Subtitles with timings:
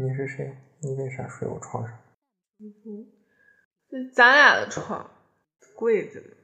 [0.00, 0.56] 你是谁？
[0.78, 1.98] 你为啥睡我床上？
[3.90, 5.10] 这是咱俩的床，
[5.74, 6.36] 柜子呢。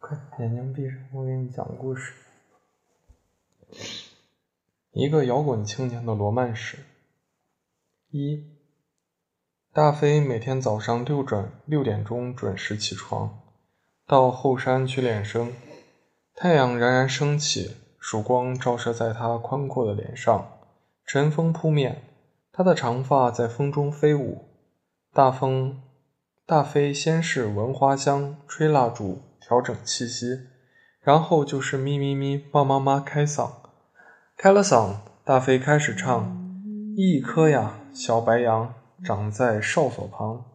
[0.00, 2.12] 快，眼睛闭上，我给你讲故事。
[4.90, 6.78] 一个摇滚青年的罗曼史。
[8.08, 8.58] 一，
[9.72, 13.40] 大飞每天早上六准六点钟准时起床，
[14.08, 15.52] 到后山去练声。
[16.34, 20.51] 太阳冉冉升起，曙光照射在他宽阔的脸上，
[21.12, 22.04] 晨风扑面，
[22.54, 24.46] 他的长发在风中飞舞。
[25.12, 25.82] 大风，
[26.46, 30.38] 大飞先是闻花香，吹蜡烛，调整气息，
[31.02, 33.50] 然后就是咪咪咪，帮妈妈开嗓。
[34.38, 36.34] 开了嗓，大飞开始唱
[36.96, 38.72] ：“一颗呀，小白杨，
[39.04, 40.46] 长在哨所旁。”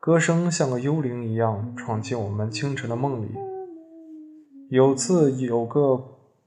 [0.00, 3.28] 歌声像个幽灵一样，闯进我们清晨的梦里。
[4.70, 6.04] 有次，有个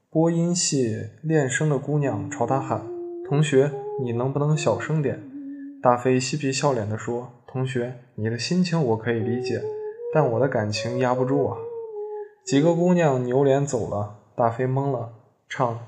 [0.09, 2.85] 播音系练声的姑娘朝他喊
[3.33, 5.19] ：“同学，你能不能小声点？”
[5.81, 9.59] 大飞嬉皮笑脸地说：“同学，你的心情我可以理解，
[10.13, 11.57] 但我的感情压不住啊。”
[12.45, 15.13] 几个姑娘扭脸走了，大飞懵了，
[15.49, 15.79] 唱：“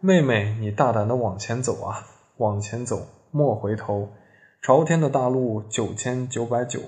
[0.00, 2.06] 妹妹，你大胆地往前走啊，
[2.38, 4.08] 往前走，莫回头。
[4.62, 6.80] 朝天的大路九千九百九。”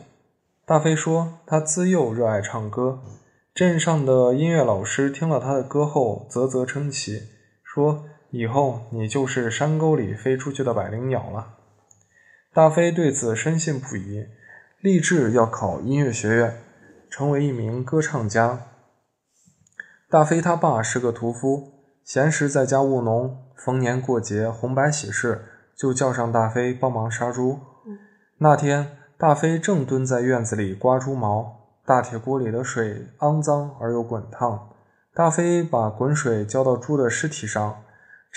[0.64, 3.00] 大飞说：“他自幼热爱唱歌。”
[3.52, 7.20] 镇上的音乐老师听了他的歌后，啧啧称奇，
[7.62, 11.54] 说：“以后你就是山沟里飞出去的百灵鸟了。”
[12.52, 14.26] 大飞对此深信不疑，
[14.80, 16.58] 立志要考音乐学院，
[17.10, 18.60] 成为一名歌唱家。
[20.08, 21.72] 大飞他爸是个屠夫，
[22.04, 25.44] 闲时在家务农，逢年过节、红白喜事，
[25.76, 27.58] 就叫上大飞帮忙杀猪。
[28.38, 31.54] 那天，大飞正蹲在院子里刮猪毛。
[31.84, 34.70] 大铁锅里的水肮脏而又滚烫，
[35.14, 37.84] 大飞把滚水浇到猪的尸体上，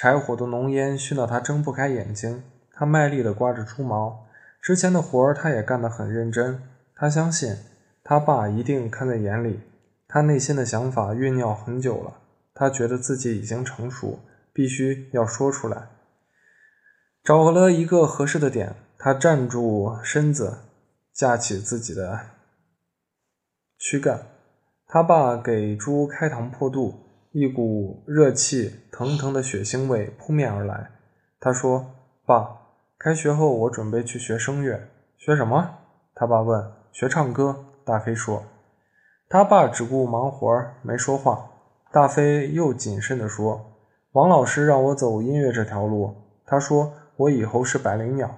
[0.02, 2.42] 柴火的浓烟熏得他睁不开眼睛。
[2.72, 4.28] 他卖力地刮着猪毛，
[4.62, 6.64] 之前的活儿他也干得很认真。
[6.96, 7.58] 他相信
[8.02, 9.60] 他爸一定看在眼里。
[10.08, 12.14] 他内心的想法酝酿很久了，
[12.54, 14.22] 他觉得自己已经成熟，
[14.54, 15.90] 必须要说出来。
[17.22, 20.60] 找了一个合适的点，他站住身子，
[21.12, 22.22] 架起自己的。
[23.78, 24.28] 躯干，
[24.88, 27.09] 他爸给猪开膛破肚，
[27.40, 30.90] 一股热气腾腾的血腥味扑面而来。
[31.40, 31.86] 他说
[32.28, 32.58] ：“爸，
[32.98, 34.90] 开学后我准备去学声乐。
[35.18, 35.78] ”“学什么？”
[36.14, 36.70] 他爸问。
[36.92, 38.44] “学唱歌。”大飞说。
[39.30, 40.48] 他爸只顾忙活，
[40.82, 41.50] 没说话。
[41.94, 43.78] 大飞又谨慎地说
[44.12, 46.14] ：“王老师让我走音乐这条路，
[46.46, 48.38] 他说我以后是百灵鸟。”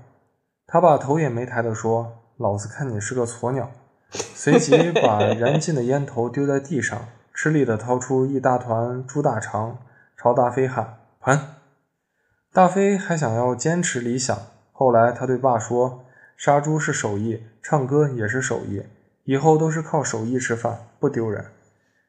[0.67, 3.72] 他爸头也没抬地说：“老子看你是个鸵鸟。”
[4.11, 9.78] 随即把燃尽的烟头丢在地上，吃力地掏出一大团猪大肠，
[10.18, 11.56] 朝大飞喊：“盘！”
[12.53, 14.38] 大飞还想要坚持理想。
[14.72, 16.03] 后来他对爸说
[16.36, 18.84] ：“杀猪是手艺，唱歌也是手艺，
[19.24, 21.46] 以后都是靠手艺吃饭，不丢人。”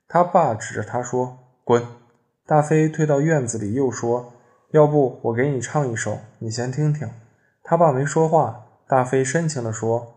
[0.08, 1.86] 他爸指着他说：“滚！”
[2.46, 4.32] 大飞退到院子里，又说
[4.72, 7.08] ：“要不我给你唱一首，你先听听。”
[7.62, 8.66] 他爸没说话。
[8.88, 10.14] 大飞深情地说：“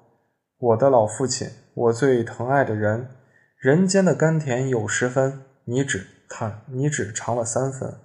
[0.59, 3.09] 我的老父亲。”我最疼爱的人，
[3.57, 7.95] 人间的甘甜有十分，你只看，你只尝了三分。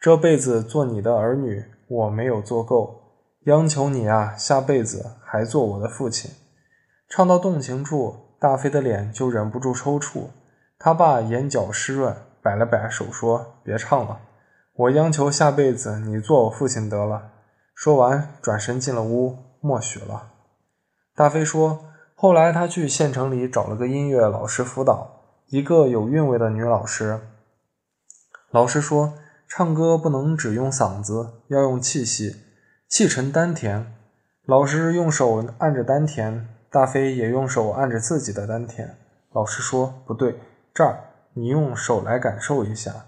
[0.00, 3.02] 这辈子做你的儿女，我没有做够，
[3.46, 6.30] 央求你啊，下辈子还做我的父亲。
[7.08, 10.28] 唱到动情处，大飞的脸就忍不住抽搐。
[10.78, 14.20] 他爸眼角湿润，摆了摆手说：“别唱了，
[14.74, 17.32] 我央求下辈子你做我父亲得了。”
[17.74, 20.30] 说完，转身进了屋，默许了。
[21.14, 21.90] 大飞说。
[22.16, 27.20] 后来，他去县城里找了个音乐老师辅导，一个有韵味的女老师。
[28.50, 29.14] 老师说，
[29.48, 32.36] 唱歌不能只用嗓子，要用气息，
[32.88, 33.92] 气沉丹田。
[34.46, 38.96] 老师用手按着丹田，大飞也用手按着自己的丹田。
[39.32, 40.38] 老师说，不对，
[40.72, 41.00] 这儿，
[41.34, 43.06] 你用手来感受一下。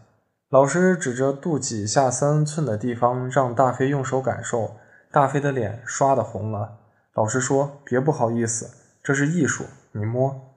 [0.49, 4.73] 老师指着肚脐下三寸的地方，让大飞用手感受。
[5.13, 6.79] 大飞的脸刷的红了。
[7.15, 8.86] 老师说，别不好意思。
[9.07, 10.53] 这是艺术，你摸。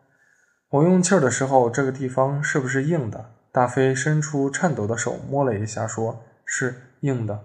[0.71, 3.29] 我用气儿的时候，这个地方是不是硬的？
[3.51, 7.41] 大飞伸出颤抖的手摸了一下，说是硬的。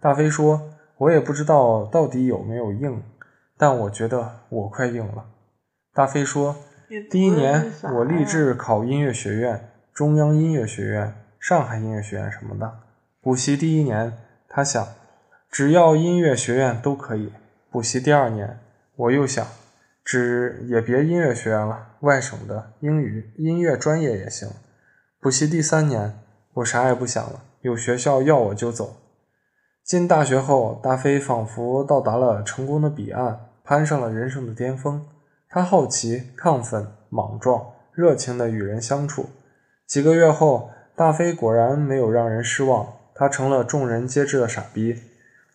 [0.00, 3.02] 大飞说：“我也不知道到底有没有硬，
[3.58, 5.26] 但我觉得我快硬了。”
[5.92, 6.56] 大飞说
[7.10, 12.78] ：“第一年我立志考音乐学院，中央音乐学院、上海音乐学院什么的。
[13.20, 14.16] 补习第一年，
[14.48, 14.88] 他想，
[15.50, 17.34] 只要音乐学院都可以。
[17.70, 18.58] 补习第二年，
[18.96, 19.46] 我又想。”
[20.08, 24.48] 只也别音乐学院了，外省的英语音乐专业也行。
[25.20, 26.18] 补习第三年，
[26.54, 28.96] 我啥也不想了，有学校要我就走。
[29.84, 35.06] 进大学后，大飞仿佛到达了成功的彼岸，攀上了人生的巅峰。
[35.46, 37.62] 他好奇、亢奋、莽撞、
[37.92, 39.26] 热情地与人相处。
[39.86, 45.02] 几个月后，大飞果然没有让人失望，他成了众人皆知的傻逼。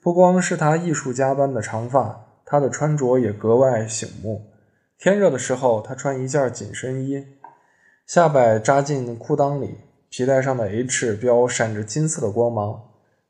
[0.03, 4.51] 不光是他艺术家般的长发，他的穿着也格外醒目。
[4.99, 7.25] 天热的时候，他穿一件紧身衣，
[8.05, 12.79] 下摆扎进裤裆里，皮带上的 H 标闪着金色的光芒。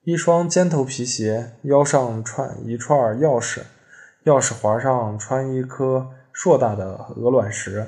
[0.03, 3.61] 一双尖头皮鞋，腰上串一串钥匙，
[4.25, 7.87] 钥匙环上穿一颗硕大的鹅卵石，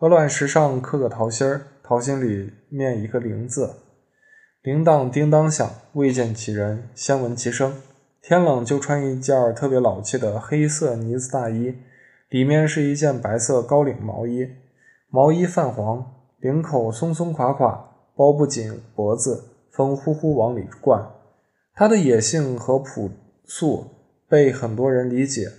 [0.00, 3.70] 鹅卵石上刻个桃心儿，桃心里面一个铃字。
[4.60, 7.74] 铃铛叮当响，未见其人，先闻其声。
[8.26, 11.74] 天冷就穿一件特别老气的黑色呢子大衣，
[12.30, 14.48] 里面是一件白色高领毛衣，
[15.10, 17.86] 毛衣泛黄，领口松松垮垮，
[18.16, 21.06] 包不紧脖子，风呼呼往里灌。
[21.74, 23.10] 他的野性和朴
[23.44, 23.88] 素
[24.26, 25.50] 被很多人理解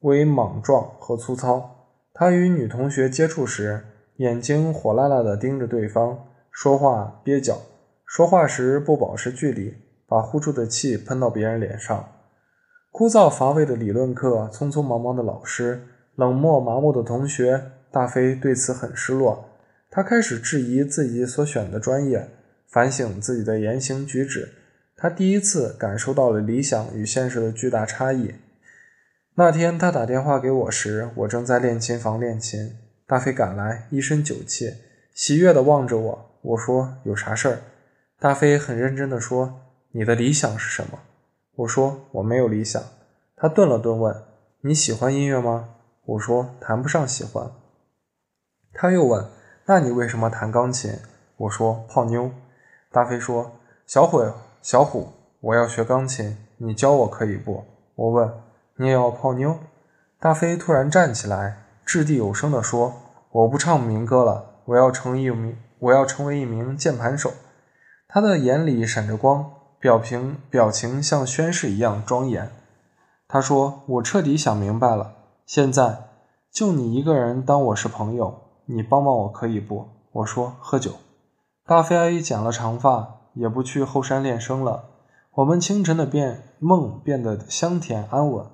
[0.00, 1.70] 为莽撞和粗糙。
[2.14, 3.84] 他与女同学接触时，
[4.16, 6.18] 眼睛火辣辣地盯着对方，
[6.50, 7.58] 说话蹩脚，
[8.06, 9.74] 说话时不保持距离，
[10.08, 12.08] 把呼出的气喷到别人脸上。
[12.90, 19.50] 枯燥乏味的理论课，匆匆忙忙的老师，冷漠麻木的同学，大飞对此很失落。
[19.90, 22.28] 他开始质疑自己所选的专业，
[22.68, 24.48] 反省自己的言行举止。
[24.96, 28.34] 他第一次感受到了理想与现实的巨大差异。
[29.34, 32.78] 那天他打电话给我时，我正在练琴房练琴。
[33.06, 34.72] 大飞赶来，一身酒气，
[35.14, 36.30] 喜悦地望着我。
[36.40, 37.58] 我说：“有啥事儿？”
[38.18, 39.60] 大飞很认真地说
[39.96, 40.98] ：“你的理想是什么？”
[41.56, 42.82] 我说：“我没有理想。”
[43.34, 44.14] 他顿了顿，问
[44.60, 45.70] ：“你喜欢音乐吗？”
[46.04, 47.50] 我说：“谈不上喜欢。”
[48.74, 49.26] 他又问
[49.64, 50.92] ：“那你为什么弹钢琴？”
[51.38, 52.30] 我说：“泡妞。”
[52.92, 53.52] 大飞说
[53.86, 57.64] ：“小伙。”小虎，我要学钢琴，你教我可以不？
[57.94, 58.28] 我问。
[58.78, 59.60] 你也要泡妞？
[60.18, 62.92] 大飞突然站起来，掷地有声地说
[63.30, 67.32] ：“我不唱民歌了，我要成一名，我要成为一名键盘手。”
[68.08, 72.50] 他的眼里闪着光，表情表情像宣誓一样庄严。
[73.28, 75.14] 他说：“我彻底想明白了，
[75.44, 76.08] 现在
[76.52, 78.34] 就你一个人当我是朋友，
[78.66, 80.92] 你帮帮我可以不？”我说：“喝酒。”
[81.66, 83.16] 大飞阿姨剪了长发。
[83.36, 84.84] 也不去后山练声了。
[85.34, 88.46] 我们清晨的变梦变得香甜安稳。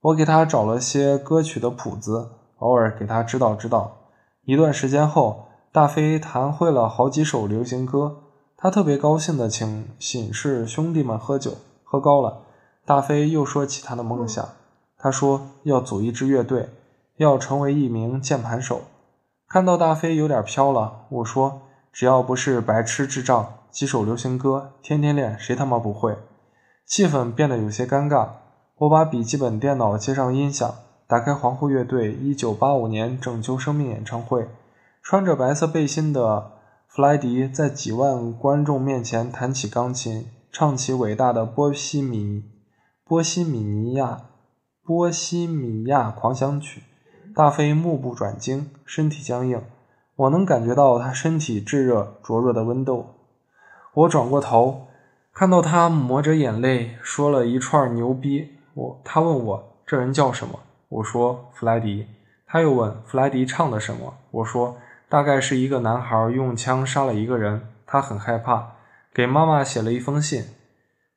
[0.00, 3.96] 我给他找了些歌曲的谱子，偶尔给他指导指导。
[4.42, 8.23] 一段时间后，大飞弹会了好几首流行歌。
[8.56, 12.42] 他特别高兴地请寝室兄弟们喝酒，喝高了。
[12.86, 14.46] 大飞又说起他的梦想，
[14.98, 16.68] 他说要组一支乐队，
[17.16, 18.82] 要成为一名键盘手。
[19.48, 21.62] 看到大飞有点飘了，我说
[21.92, 23.54] 只要不是白痴智障。
[23.70, 26.16] 几首流行歌，天天练，谁他妈不会？
[26.86, 28.28] 气氛变得有些尴尬。
[28.76, 30.74] 我把笔记本电脑接上音响，
[31.08, 34.48] 打开皇后乐队1985年拯救生命演唱会。
[35.02, 36.52] 穿着白色背心的
[36.94, 42.44] 弗莱迪在几万观众面前弹起钢琴，唱起伟大的波西米
[43.04, 44.26] 波西米尼亚
[44.84, 46.84] 波西米亚狂想曲。
[47.34, 49.60] 大飞目不转睛，身体僵硬，
[50.14, 53.06] 我能感觉到他身体炙热灼热的温度。
[53.94, 54.86] 我转过头，
[55.32, 58.50] 看到他抹着眼泪说了一串牛逼。
[58.74, 60.60] 我他问我这人叫什么？
[60.88, 62.06] 我说弗莱迪。
[62.46, 64.14] 他又问弗莱迪唱的什么？
[64.30, 64.76] 我说
[65.14, 68.72] 大概是一个男孩用枪杀了一个人，他很害怕，
[69.14, 70.42] 给妈妈写了一封信。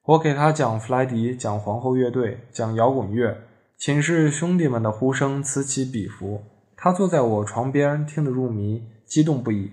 [0.04, 3.36] 我给他讲弗莱迪，讲皇后乐队，讲摇滚乐。
[3.76, 6.44] 寝室兄弟们的呼声此起彼伏。
[6.76, 9.72] 他坐在我床边，听得入迷，激动不已。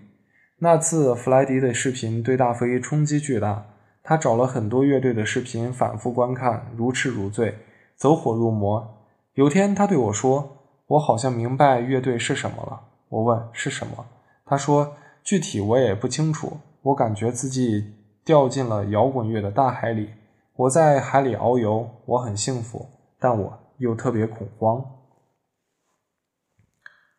[0.61, 3.67] 那次弗莱迪的视频对大飞冲击巨大，
[4.03, 7.59] 他找了很多乐队的视频反复观看，如痴如醉，
[7.95, 9.05] 走火入魔。
[9.35, 10.57] 有天他对我说
[10.89, 14.07] ：“我好像明白乐队是什么了。”我问：“是什么？”
[14.45, 20.11] 他说：“具体我也不清楚，我感觉自己掉进了摇滚乐的大海里，
[20.57, 22.87] 我在海里遨游，我很幸福，
[23.19, 24.85] 但我又特别恐慌。”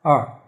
[0.01, 0.41] 二。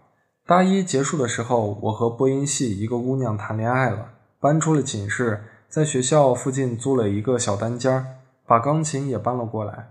[0.46, 9.90] 大一结束的时候，我和播音系一个姑娘谈恋爱了，搬出了寝室，在学校附近租了一个小单间，把钢琴也搬了过来。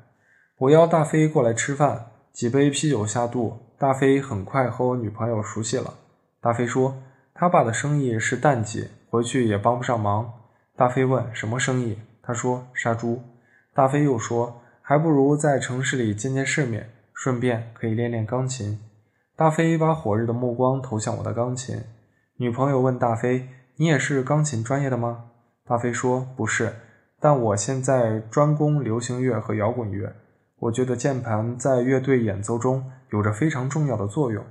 [0.58, 5.94] 我邀大飞过来吃饭，几杯啤酒下肚，大飞很快和我女朋友熟悉了。
[6.48, 6.96] 大飞说，
[7.34, 10.32] 他爸的生意是淡季，回去也帮不上忙。
[10.78, 13.22] 大飞问什么生意，他说杀猪。
[13.74, 18.80] 大飞又说，还不如在城市里见见世面，顺便可以练练钢琴。
[19.36, 21.84] 大飞把火热的目光投向我的钢琴。
[22.38, 25.26] 女朋友问大飞：“你也是钢琴专业的吗？”
[25.68, 26.74] 大飞说：“不是，
[27.20, 30.16] 但我现在专攻流行乐和摇滚乐。
[30.60, 34.46] 我觉得键盘在乐队演奏中有着非常重要的作用。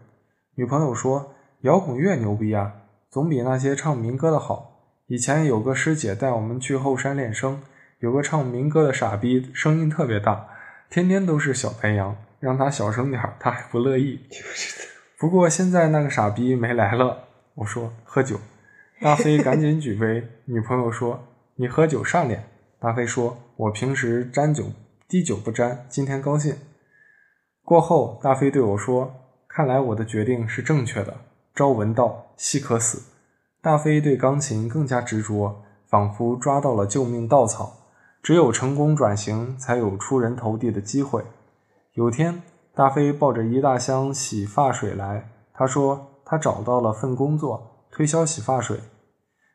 [0.57, 1.33] 女朋友说
[1.67, 2.73] ：“摇滚乐牛逼啊，
[3.11, 4.73] 总比那些唱民歌的好。”
[5.09, 7.61] 以前有个师姐带我们去后山练声，
[7.99, 10.47] 有个唱民歌的傻逼，声音特别大，
[10.89, 14.21] 天天都是小白杨，让他小声点，他还不乐意。
[15.19, 17.25] 不过现在那个傻逼没来了。
[17.57, 18.39] 我说喝酒，
[19.01, 20.23] 大飞赶紧举杯。
[20.45, 21.21] 女朋友说
[21.57, 22.45] ：“你喝酒上脸。”
[22.79, 24.65] 大飞说：“我平时沾酒。”
[25.09, 26.57] 滴酒不沾，今天高兴。
[27.63, 29.15] 过后，大飞对我说
[29.49, 31.17] ：“看来我的决定是正确的。
[31.57, 33.03] 朝闻道，夕可死。”
[33.63, 37.73] 大飞对钢琴更加执着，仿佛抓到了救命稻草。
[38.23, 41.25] 只有成功转型，才有出人头地的机会。
[41.95, 42.43] 有天，
[42.75, 48.79] 大飞抱着一大箱洗发水来，他说他找到了份工作，推销洗发水，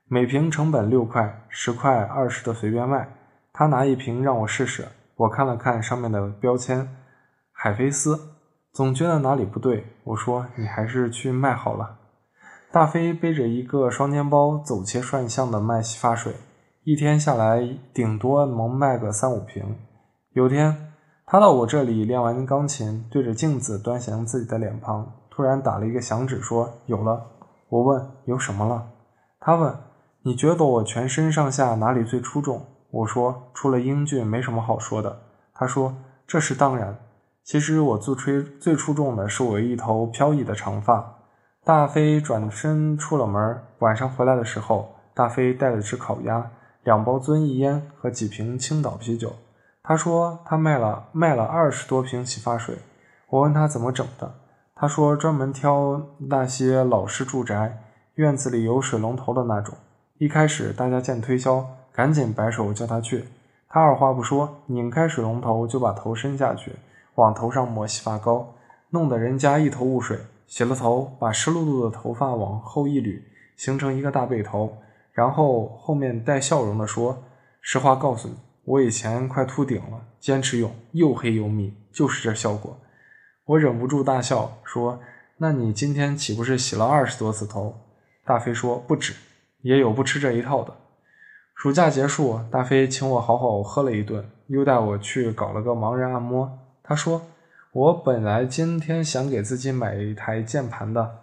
[0.07, 3.13] 每瓶成本六块，十块、二十的随便卖。
[3.53, 4.87] 他拿一瓶让我试试。
[5.17, 6.89] 我看了看上面的标签，
[7.51, 8.30] 海飞丝，
[8.73, 9.85] 总觉得哪里不对。
[10.03, 11.97] 我说：“你还是去卖好了。”
[12.71, 16.33] 大飞背着一个双肩包，走街串巷的卖洗发水，
[16.83, 19.75] 一天下来顶多能卖个三五瓶。
[20.31, 20.93] 有天，
[21.25, 27.21] 他到我这里练完钢琴，对着镜子端详自己的脸庞，突然打了一个响指，说：“有了。”
[27.67, 28.87] 我问：“有什么了？”
[29.41, 29.75] 他问
[30.23, 35.23] ：“你觉得我全身上下哪里最出众？”我说：“除了英俊，没什么好说的。”
[35.53, 35.93] 他说
[36.25, 36.97] ：“这是当然。
[37.43, 41.17] 其实我最吹最出众的是我一头飘逸的长发。”
[41.63, 43.61] 大飞转身出了门。
[43.79, 46.49] 晚上回来的时候，大飞带了只烤鸭、
[46.83, 49.33] 两包遵义烟和几瓶青岛啤酒。
[49.83, 52.77] 他说他卖了卖了二十多瓶洗发水。
[53.29, 54.33] 我问他怎么整的，
[54.75, 57.77] 他说专门挑那些老式住宅，
[58.15, 59.75] 院子里有水龙头的那种。
[60.17, 61.65] 一开始大家见推销。
[61.93, 63.25] 赶紧摆手叫他去，
[63.67, 66.71] 他二话不说，拧开水龙头就把头伸下去，
[67.15, 68.53] 往头上抹洗发膏，
[68.89, 70.19] 弄得人家一头雾水。
[70.47, 73.21] 洗了头，把湿漉漉的头发往后一捋，
[73.55, 74.77] 形成一个大背头，
[75.13, 77.23] 然后后面带笑容的说
[77.61, 82.77] ：“实话告诉你，我以前快秃顶了，坚持用，又黑又密，就是这效果。”
[83.47, 84.99] 我忍不住大笑，说
[85.39, 87.73] ：“那你今天岂不是洗了二十多次头？”
[88.25, 89.13] 大飞说：“不止，
[89.61, 90.75] 也有不吃这一套的。”
[91.55, 96.59] 暑假结束，大飞请我好好喝了一顿，又带我去搞了个盲人按摩。
[96.91, 97.21] 他说
[97.71, 101.19] ：“我本来今天想给自己买一台键盘的，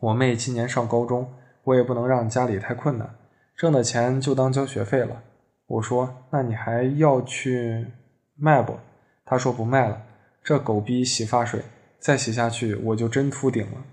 [0.00, 1.30] 我妹今年上高中，
[1.62, 3.14] 我也不能让家里太困难，
[3.54, 5.22] 挣的钱就当交学费了。”
[5.68, 7.86] 我说：“那你还要去
[8.34, 8.78] 卖不？”
[9.26, 10.02] 他说：“不卖了，
[10.42, 11.60] 这狗逼洗发水
[11.98, 13.84] 再洗下去，我就真秃顶了。”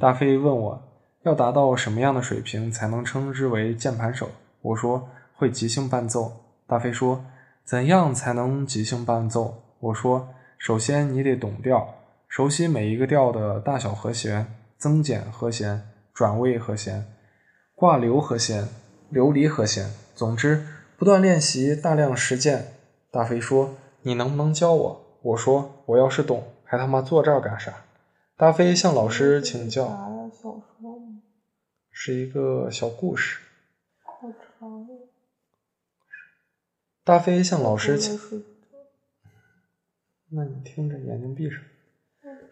[0.00, 0.82] 大飞问我
[1.22, 4.28] 要达到什么样的水平才能称之为键盘手？
[4.60, 6.32] 我说会即兴伴奏，
[6.66, 7.24] 大飞说
[7.62, 9.62] 怎样才能即兴伴奏？
[9.80, 11.94] 我说首先你得懂调，
[12.28, 17.06] 熟悉每一个调的大小和弦、增减和弦、转位和弦、
[17.74, 18.68] 挂留和弦、
[19.08, 19.90] 流离和弦。
[20.14, 20.66] 总之，
[20.98, 22.74] 不断练习，大量实践。
[23.10, 25.18] 大飞说你能不能教我？
[25.22, 27.72] 我说我要是懂，还他妈坐这儿干啥？
[28.36, 29.86] 大飞向老师请教。
[29.86, 31.22] 小说吗？
[31.90, 33.40] 是一个小故事。
[34.02, 34.86] 好长。
[37.02, 38.20] 大飞向老师请。
[40.32, 41.60] 那你听着，眼睛闭上。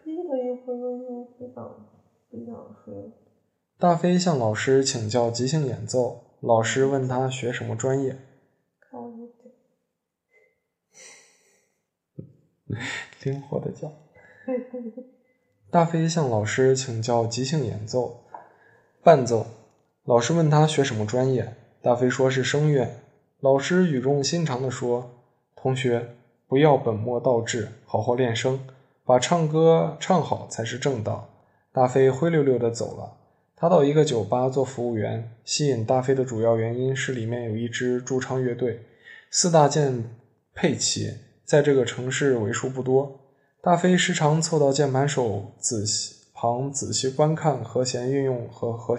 [0.03, 1.87] 闭了一会儿，又不想
[2.29, 3.11] 不想睡。
[3.77, 8.17] 大飞向老师请教即兴演奏，老师问他学什么专业。
[8.81, 9.29] 看我一
[13.23, 13.91] 灵活的叫。
[15.71, 18.25] 大飞向老师请教即兴演奏，
[19.01, 19.45] 伴奏。
[20.03, 22.89] 老师问他学什么专业，大飞说是声乐。
[23.39, 25.23] 老师语重心长地说
[25.55, 26.17] ：“同学，
[26.49, 28.59] 不要本末倒置，好好练声，
[29.05, 31.29] 把唱歌唱好才是正道。”
[31.71, 33.13] 大飞灰溜溜地走了。
[33.55, 35.31] 他到一个酒吧做服务员。
[35.45, 38.81] 吸引大飞的主要原因是里面有一支驻唱乐队，
[39.29, 40.03] 四大件
[40.53, 41.13] 配齐，
[41.45, 43.19] 在这个城市为数不多。
[43.61, 48.97] 大飞时常凑到键盘手仔细旁仔细观看和弦运用和和。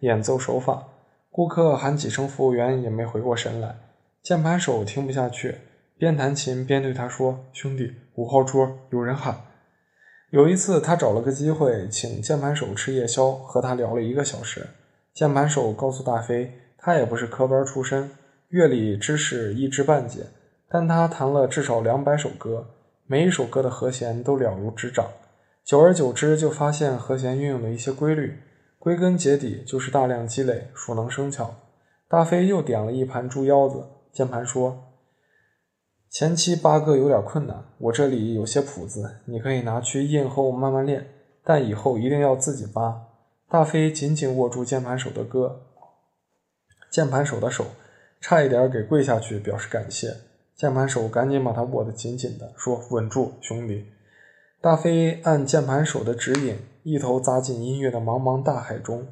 [0.00, 0.86] 演奏手法，
[1.28, 3.74] 顾客喊几声，服务员也没回过神来。
[4.22, 5.56] 键盘手听不下去，
[5.98, 9.36] 边弹琴边对他说：“兄弟，五号桌有人喊。”
[10.30, 14.66] 有一次，他找了个机会请键盘手吃夜宵，和他聊了一个小时。
[15.12, 18.10] 键盘手告诉大飞，他也不是科班出身，
[18.48, 20.26] 乐理知识一知半解，
[20.68, 22.68] 但他弹了至少两百首歌，
[23.06, 25.06] 每一首歌的和弦都了如指掌。
[25.64, 28.38] 久而久之，就发现和弦运用的一些规律。
[28.78, 31.56] 归根结底就是大量积累，熟能生巧。
[32.06, 34.84] 大飞又点了一盘猪腰子，键盘说
[36.10, 41.06] ：“前期八个有点困难，我这里有些谱子，你可以拿去印后慢慢练，
[41.44, 43.02] 但以后一定要自己扒。”
[43.50, 45.60] 大飞紧紧握住键盘手的歌，
[46.90, 47.64] 键盘手的手
[48.20, 50.16] 差一点给跪下去表示感谢。
[50.54, 53.86] 键盘手赶紧把他握得紧紧的，说：“稳住，兄弟。”
[54.60, 59.06] 大飞按键盘手的指引，一头扎进音乐的茫茫大海中。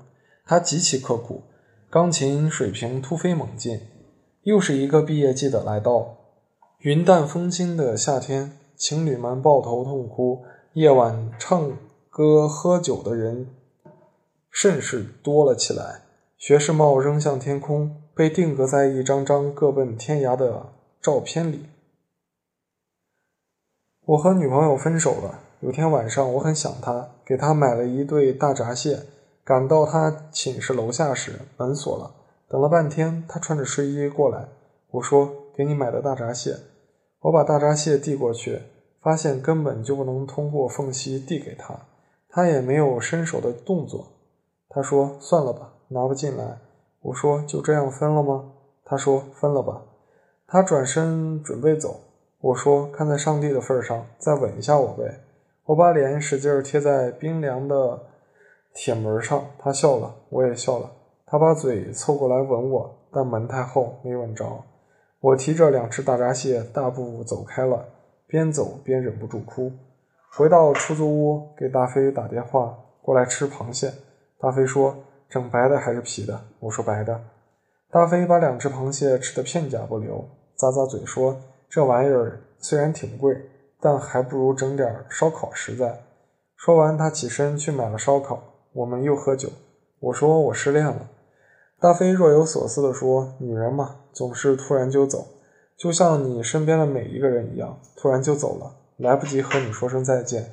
[0.45, 1.43] 他极其刻苦，
[1.89, 3.81] 钢琴水平突飞猛进。
[4.43, 6.26] 又是一个毕业季的来到，
[6.81, 11.73] 云淡风轻的夏天，情侣们抱头痛哭，夜晚唱
[12.11, 13.49] 歌喝酒的人。
[14.51, 16.03] 甚是多了起来。
[16.37, 21.65] 学士帽扔向天空，被定格在一张张各奔天涯的照片里。
[24.05, 25.41] 我和女朋友分手了。
[25.61, 29.01] 有天晚上，我很想她，给她买了一对大闸蟹。
[29.43, 32.15] 赶到她寝室楼下时，门锁了。
[32.49, 34.47] 等了半天，她穿着睡衣过来。
[34.91, 36.57] 我说：“给你买的大闸蟹。”
[37.23, 38.63] 我把大闸蟹递过去，
[39.01, 41.75] 发现根本就不能通过缝隙递给他，
[42.29, 44.07] 他也没有伸手的动作。
[44.69, 46.59] 他说：“算了吧，拿不进来。”
[47.03, 48.53] 我说：“就这样分了吗？”
[48.85, 49.83] 他说：“分了吧。”
[50.47, 52.01] 他转身准备走。
[52.41, 55.21] 我说：“看在上帝的份上，再吻一下我呗。”
[55.67, 58.01] 我把脸使劲贴在冰凉的
[58.73, 59.45] 铁门上。
[59.59, 60.89] 他笑了，我也笑了。
[61.25, 64.63] 他把嘴凑过来吻我，但门太厚，没吻着。
[65.21, 67.87] 我提着两只大闸蟹，大步走开了，
[68.27, 69.73] 边走边忍不住哭。
[70.33, 73.91] 回到出租屋，给大飞打电话过来吃螃蟹。
[74.39, 74.95] 大飞说
[75.31, 77.19] ：“整白的还是皮的？”我说：“白的。”
[77.91, 83.35] 大飞把两只螃蟹吃得片甲不留，咂咂嘴说：“这玩意儿虽然挺贵，
[83.81, 85.99] 但还不如整点烧烤实在。”
[86.57, 88.43] 说完，他起身去买了烧烤。
[88.75, 89.49] 我们又喝酒。
[90.01, 91.09] 我说：“我失恋了。”
[91.79, 95.27] 大飞若有所思地说：“女人嘛，总是突然就走，
[95.77, 100.53] 就像你身边的每一个人一样，突然就走了，来不及和你说声再见。”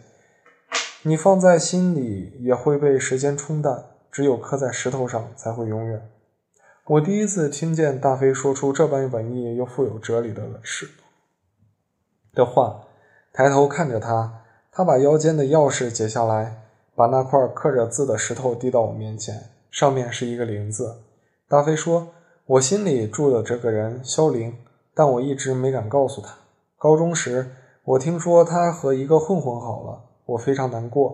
[1.05, 6.09] 你放在心里也会被时间冲淡，只有刻在石头上才会永远。
[6.87, 10.89] 我第一次听见大飞说出这般文艺又富有哲理的事
[12.33, 12.83] 的话，
[13.33, 16.63] 抬头看着他，他把腰间的钥匙解下来，
[16.95, 21.03] 把那块刻着字的石头递到我面前，上面是一个林字。
[21.47, 22.07] 大飞说
[22.45, 24.57] ：“我心里住的这个人萧林，
[24.93, 26.35] 但我一直没敢告诉他。
[26.77, 27.51] 高中时，
[27.83, 31.13] 我听说他和一个混混好了。”我非常难过，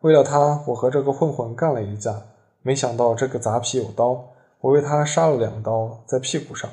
[0.00, 2.22] 为了他，我和这个混混干了一架。
[2.62, 4.20] 没想到这个杂皮有刀，
[4.60, 6.68] 我为他杀了两刀在屁股上。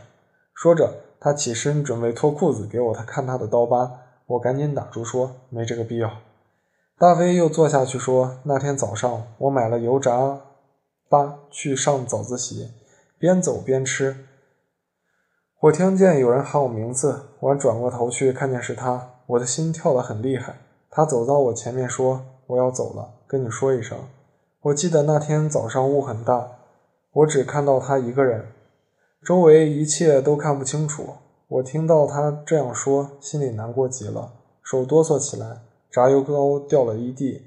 [0.56, 6.10] 说着，他起身准备脱裤子给我他看他的刀疤，我赶紧打住说没这个必要。
[6.98, 10.41] 大飞又坐下去说，那天早上我买了油炸
[11.08, 12.72] 粑去上早自习，
[13.26, 14.18] 边走边吃。
[15.62, 20.58] 我听见有人喊我名字，我转过头去看见是他，我的心跳得很厉害。
[20.92, 23.98] 他走到我前面说：“我要走了，跟你说一声。”
[24.62, 26.52] 我记得那天早上雾很大，
[27.14, 28.46] 我只看到他一个人，
[29.26, 31.16] 周围一切都看不清楚。
[31.48, 37.42] 我听到他这样说，心里难过极了，手哆嗦起来，炸油膏掉了一地。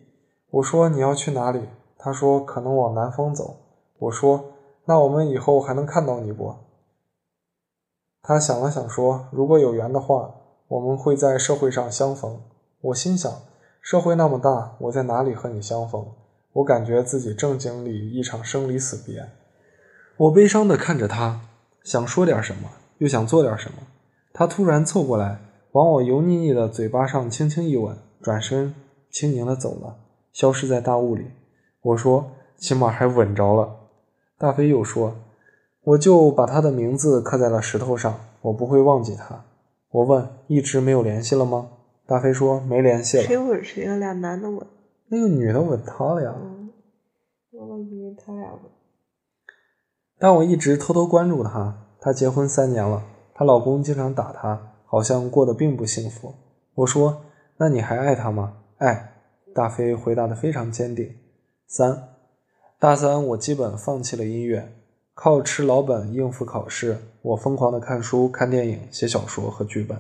[0.51, 1.61] 我说：“你要去哪里？”
[1.97, 3.59] 他说：“可能往南方走。”
[4.01, 4.45] 我说
[4.88, 6.55] ：“那我们以后还能看到你不？”
[8.22, 10.35] 他想了想说：“如果有缘的话，
[10.68, 12.40] 我们会在社会上相逢。”
[12.81, 13.31] 我心想，
[13.83, 16.07] 社会那么大，我在哪里和你相逢？
[16.55, 19.29] 我感觉自己正经历一场生离死别。
[20.16, 21.40] 我悲伤地看着他，
[21.85, 23.79] 想说点什么，又想做点什么。
[24.33, 25.40] 他突然凑过来，
[25.72, 28.74] 往我油腻腻的嘴巴上轻轻一吻，转身
[29.11, 29.96] 轻盈地走了，
[30.33, 31.31] 消失在大雾里。
[31.83, 33.77] 我说：“起码还吻着了。”
[34.38, 35.16] 大飞又说
[35.83, 39.44] ：“我就把他的名字刻在了石头上，我不会忘记他。”
[39.90, 41.70] 我问：“一直没有联系了吗？”
[42.07, 43.98] 大飞说：“没联系了。”谁吻谁了？
[43.98, 44.64] 俩男的吻。
[45.09, 46.35] 那个女的吻他了呀。
[47.51, 48.61] 我以为他俩吻。
[50.18, 51.87] 但我一直偷偷关注他。
[52.01, 53.03] 她结婚三年了，
[53.35, 56.33] 她老公经常打她，好像过得并不幸福。
[56.77, 57.22] 我说
[57.59, 59.14] ：“那你还爱她吗？”爱。
[59.53, 61.16] 大飞回答的非常坚定。
[61.66, 62.11] 三，
[62.81, 64.73] 大三我基本放弃了音乐，
[65.12, 66.97] 靠吃老本应付考试。
[67.23, 69.99] 我疯狂的看书、看电影、写小说和剧本。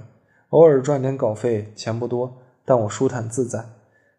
[0.50, 3.64] 偶尔赚点稿费，钱不多，但我舒坦自在，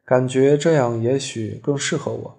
[0.04, 2.38] 感觉这样也许更适合我。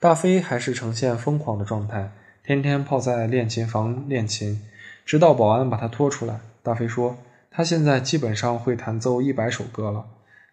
[0.00, 4.62] 大飞还是呈现疯狂的状态，天天泡在练琴房练琴，
[5.04, 6.40] 直到保安把他拖出来。
[6.62, 7.18] 大飞说，
[7.50, 10.06] 他现在基本上会弹奏一百首歌了，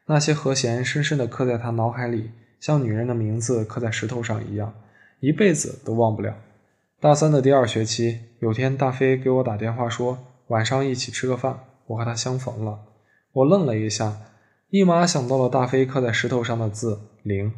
[0.07, 4.73] 那些和弦深深的刻在他脑海里，像女人的名字刻在石头上一样，
[5.19, 6.35] 一辈子都忘不了。
[6.99, 11.59] 大三的第二学期，有天大飞给我打电话说，晚上一起吃个饭。
[11.87, 12.79] 我和他相逢了。
[13.31, 14.17] 我愣了一下，
[14.69, 17.51] 立马想到了大飞刻在石头上的字“灵”。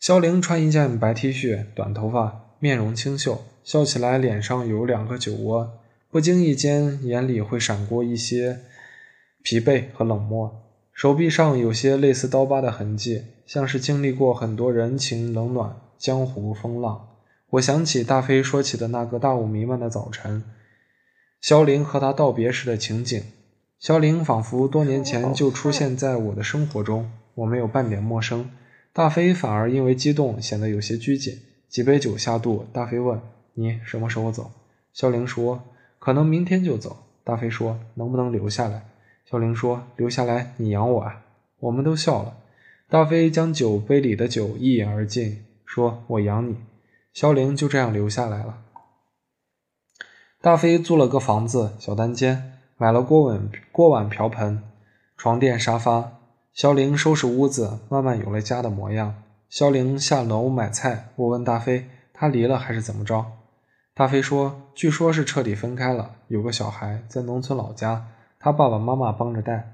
[0.00, 5.78] 萧玲穿一件白 T 恤，短头发，面容清秀，笑起来脸上有两个酒窝，
[6.10, 8.58] 不经意间眼里会闪过一些
[9.44, 10.62] 疲惫和冷漠。
[10.92, 17.08] 手臂上有些类似刀疤的痕迹，像是经历过很多人情冷暖、江湖风浪。
[17.50, 20.42] 我想起大飞说起的那个大雾弥漫的早晨，
[21.40, 23.22] 萧玲和他道别时的情景。
[23.78, 28.50] 萧玲仿佛多年前就出现在我的生活中，我没有半点陌生。
[28.92, 31.34] 大飞反而因为激动显得有些拘谨。
[31.68, 33.20] 几杯酒下肚，大飞问
[33.52, 34.50] ：“你什么时候走？”
[34.94, 35.62] 萧玲说
[36.00, 38.82] ：“可能明天就走。”大飞说：“能不能留下来？”
[39.28, 41.22] 萧玲说：“留下来，你养我啊！”
[41.60, 42.38] 我们都笑了。
[42.88, 46.56] 大飞将酒杯里的酒一饮而尽，说：“我养你。”
[47.12, 48.58] 萧玲就这样留下来了。
[50.40, 54.62] 大飞租了个房子，小单间，买了锅碗锅碗瓢盆、
[55.16, 56.12] 床垫沙发。
[56.52, 59.22] 萧玲收拾屋子，慢慢有了家的模样。
[59.48, 63.26] 萧玲下楼买菜，我问大飞：“他离了还是怎么着？”
[63.94, 68.06] 大飞说：“据说是彻底分开了，有个小孩在农村老家，
[68.38, 69.72] 他爸爸妈妈帮着带。”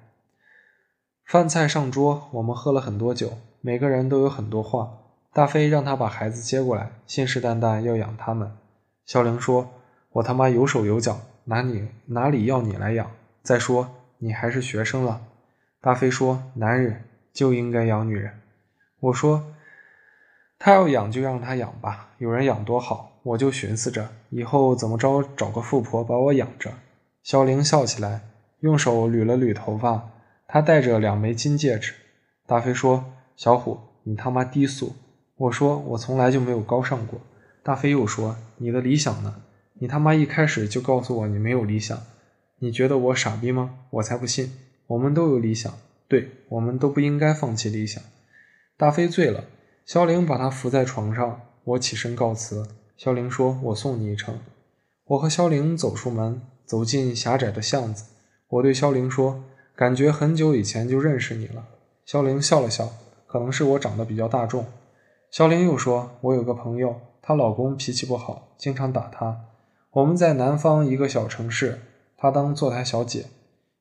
[1.26, 5.01] 饭菜上桌，我们喝了很多酒，每个人都有很多话。
[5.34, 8.52] 大飞让他把孩子接过来，信誓旦旦要养他们。
[9.06, 9.70] 萧玲说
[10.12, 13.10] ：“我他妈有手有脚，哪里哪里要你来养？
[13.42, 15.22] 再说你还是学生了。”
[15.80, 18.30] 大飞说：“男人就应该养女人。”
[19.00, 19.54] 我说
[20.60, 26.72] ：“他要养就让他养吧，有人养多好。”我就寻思着以后怎么着找个富婆把我养着。
[27.22, 28.20] 萧玲笑起来，
[28.60, 30.10] 用手捋了捋头发，
[30.48, 31.94] 她戴着两枚金戒指。
[32.46, 33.04] 大飞说
[33.36, 34.94] ：“小虎，你他妈低俗。”
[35.36, 37.20] 我说我从来就没有高尚过。
[37.62, 39.42] 大飞又说：“你的理想呢？
[39.74, 42.00] 你他妈一开始就告诉我你没有理想，
[42.58, 43.78] 你觉得我傻逼吗？
[43.90, 44.52] 我才不信！
[44.86, 45.72] 我们都有理想，
[46.08, 48.02] 对我们都不应该放弃理想。”
[48.76, 49.44] 大飞醉了，
[49.86, 52.66] 萧玲把他扶在床上，我起身告辞。
[52.96, 54.38] 萧玲说：“我送你一程。”
[55.06, 58.04] 我和萧玲走出门，走进狭窄的巷子。
[58.48, 61.64] 我对萧玲说：“感觉很久以前就认识你了。”
[62.06, 62.92] 萧玲笑了笑，
[63.26, 64.66] 可能是我长得比较大众。
[65.32, 69.46] 肖玲又说：“我有个朋友，她老公脾气不好，经常打她。
[69.92, 71.80] 我们在南方一个小城市，
[72.18, 73.24] 她当坐台小姐。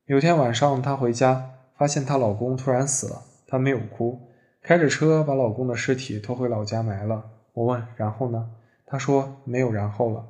[0.06, 3.24] 有天晚上，她回家，发现她老公突然死了。
[3.46, 4.18] 她没有哭，
[4.62, 7.22] 开着车把老公的尸体拖回老家埋了。
[7.52, 8.48] 我问：然后呢？
[8.86, 10.24] 她说没有然后了。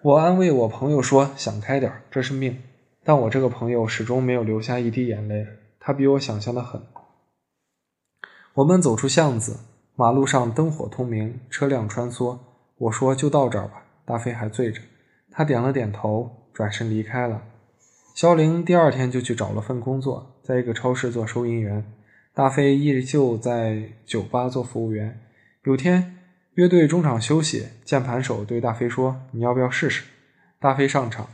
[0.00, 2.62] 我安慰我朋友说：想开点，这是命。
[3.04, 5.46] 但我这个朋友始终没有流下一滴眼泪，
[5.78, 6.80] 他比我想象的狠。
[8.54, 9.58] 我们走出巷子。
[10.00, 12.38] 马路上灯火通明，车辆穿梭。
[12.78, 14.80] 我说：“就到这儿吧。”大飞还醉着，
[15.30, 17.42] 他点了点头，转身离开了。
[18.14, 21.84] 肖玲第二天就去找了份工作，在一个超市做收银员。
[22.32, 25.20] 大飞依旧在酒吧做服务员。
[25.64, 26.16] 有天
[26.54, 30.04] 乐队中场休息，键盘手对大飞说：“你要不要试试？”
[30.58, 31.28] 大飞上场，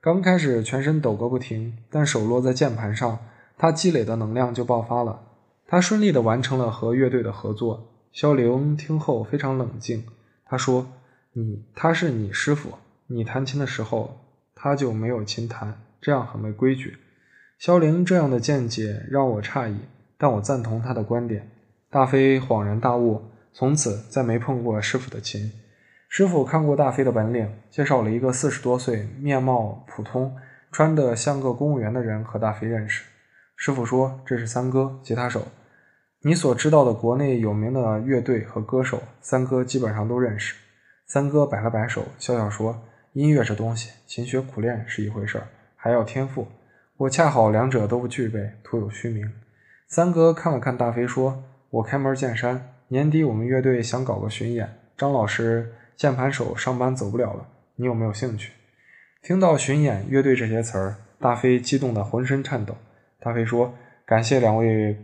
[0.00, 3.20] 刚开始全身抖个不停，但手落在键盘上，
[3.56, 5.20] 他积累的能量就爆发了。
[5.68, 7.94] 他顺利地完成了和乐队的合作。
[8.20, 10.04] 萧玲听后非常冷静，
[10.44, 10.88] 他说
[11.34, 12.76] ：“你他是你师傅，
[13.06, 14.18] 你弹琴的时候
[14.56, 16.98] 他就没有琴弹，这样很没规矩。”
[17.60, 19.76] 萧玲这样的见解让我诧异，
[20.18, 21.48] 但我赞同他的观点。
[21.90, 25.52] 大飞恍然大悟，从此再没碰过师傅的琴。
[26.08, 30.34] 师傅看过大飞的本领，介绍了一个四十多岁、面貌普通、
[30.72, 33.04] 穿得像个公务员的人和大飞认识。
[33.54, 35.46] 师傅说：“这是三哥，吉他手。”
[36.28, 40.54] 你所知道的国内有名的乐队和歌手，三哥基本上都认识。
[41.06, 42.82] 三哥摆了摆手，笑笑说
[43.16, 46.46] ：“音乐这东西，勤学苦练是一回事儿，还要天赋。
[46.98, 49.32] 我恰好两者都不具备，徒有虚名。”
[49.88, 58.52] 三哥看了看大飞，说：“我开门见山，年底我们乐队想搞个巡演，张老师键盘手上班走不了了，你有没有兴趣？”
[59.24, 62.76] 听到“巡演”“乐队”这些词儿，大飞激动得浑身颤抖。
[63.18, 63.72] 大飞说
[64.04, 64.94] ：“感谢两位。”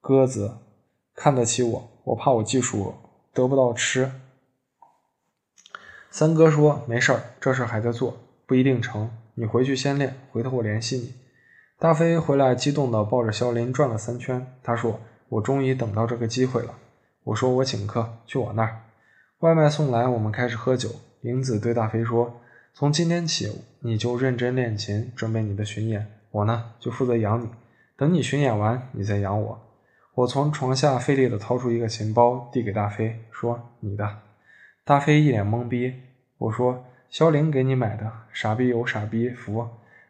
[0.00, 0.56] 鸽子
[1.14, 2.94] 看得起我，我怕我技术
[3.34, 4.10] 得不到吃。
[6.10, 9.10] 三哥说：“没事儿，这事还在做，不一定成。
[9.34, 11.14] 你回去先练，回头我联系你。”
[11.78, 14.46] 大飞回来，激动地抱着肖林转了三圈。
[14.62, 16.74] 他说：“我终于等到这个机会了。”
[17.24, 18.80] 我说：“我请客，去我那儿。”
[19.40, 20.88] 外卖送来，我们开始喝酒。
[21.20, 22.40] 林子对大飞说
[22.72, 26.10] ：“从今天起，你就认真练琴，准备你的巡演。
[26.30, 27.48] 我呢，就负责养你。
[27.96, 29.60] 等你巡演完，你再养我。”
[30.14, 34.18] 我从床下费力地掏出一个钱包，递给大飞，说：“你的。”
[34.84, 35.94] 大飞一脸懵逼。
[36.38, 39.66] 我说：“肖玲给你买的，傻逼有傻逼福。”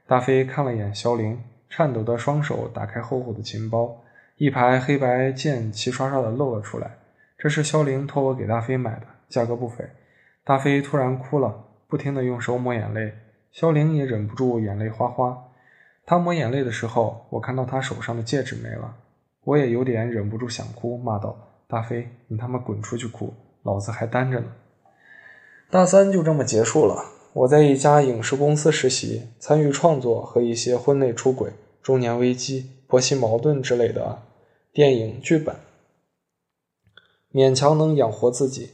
[0.09, 4.03] 大飞看了眼肖玲，颤抖的双手打开厚厚的琴包，
[4.37, 6.97] 一排黑白键齐刷刷的露了出来。
[7.37, 9.85] 这是肖玲托我给大飞买的，价格不菲。
[10.43, 13.15] 大飞突然哭了，不停的用手抹眼泪。
[13.53, 15.37] 肖玲也忍不住眼泪哗哗。
[16.07, 18.97] 他抹眼泪的时候，我看到他手上的戒指没了，
[19.45, 24.47] 我也有点忍不住想哭，骂道：“大飞，你他妈滚出去哭，老子还单着呢。”
[25.71, 27.05] 大三就这么结束了。
[27.33, 34.23] 我在一家影视公司实习，参与创作和一些婚内出轨、中年危机、婆媳矛盾之类的
[34.73, 35.55] 电影剧本。
[37.33, 38.71] 勉强能养活自己。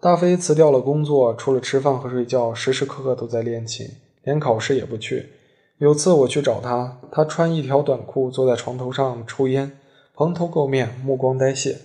[0.00, 3.88] 大飞辞掉了工作，除了吃饭和睡觉，时时刻刻都在练琴，
[4.22, 5.30] 连考试也不去。
[5.78, 9.72] 有次我去找他，他穿一条短裤坐在床头上抽烟，
[10.16, 11.76] 蓬头垢面，目光呆滞。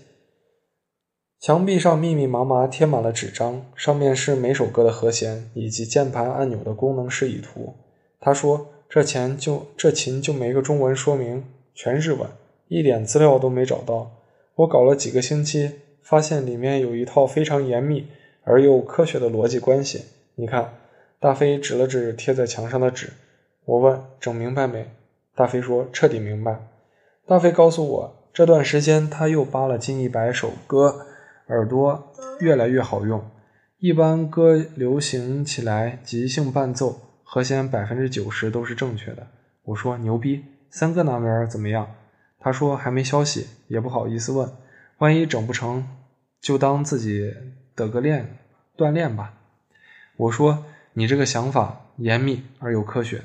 [1.40, 7.74] 墙壁上密密麻麻贴满了纸张，上面是每首歌的和弦以及键盘按钮的功能示意图。
[8.20, 12.30] 他说：“这钱就这琴就没个中文说明，全日文，
[12.68, 14.12] 一点资料都没找到。”
[14.54, 15.72] 我搞了几个星期。
[16.02, 18.08] 发现里面有一套非常严密
[18.44, 20.06] 而又科学的逻辑关系。
[20.34, 20.74] 你看，
[21.20, 23.14] 大飞指了指贴在墙上的纸。
[23.66, 24.88] 我问：“整明白没？”
[25.36, 26.68] 大飞说：“彻底明白。”
[27.28, 31.08] 大飞告诉我，这段时间他又扒了近一百首歌，
[31.48, 33.30] 耳朵越来越好用。
[33.80, 39.28] 一般歌流行起来，即兴伴奏，和弦百分之九十都是正确的。
[39.64, 41.96] 我说：“牛逼！”三哥那边怎么样？
[42.40, 44.50] 他说：“还没消息，也不好意思问，
[45.00, 45.88] 万一整不成。”
[46.42, 47.34] 就当自己
[47.76, 48.38] 得个练
[48.78, 49.34] 锻炼吧。
[50.16, 53.24] 我说你这个想法严密而又科学。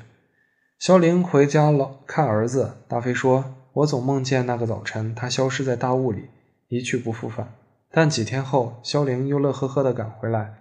[0.79, 2.73] 萧玲回家了看儿子。
[2.87, 6.29] 大飞说：“我总梦见那个早晨，他消失在大雾里，
[6.69, 7.53] 一去不复返。”
[7.91, 10.55] 但几天后，萧玲又乐呵呵地赶回来，